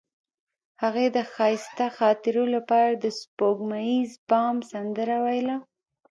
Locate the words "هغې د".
0.81-1.17